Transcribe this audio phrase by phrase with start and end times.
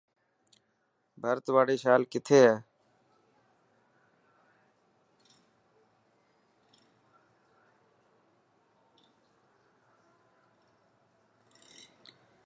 [1.21, 2.55] ڀرت واري شال ڪٿي هي.